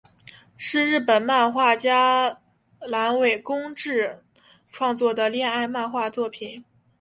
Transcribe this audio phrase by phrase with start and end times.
[0.57, 2.41] 是日本漫画家
[2.79, 4.23] 濑尾公治
[4.67, 6.65] 创作的恋爱漫画作品。